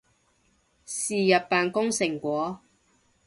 [0.03, 0.03] 是
[1.27, 2.59] 日扮工成果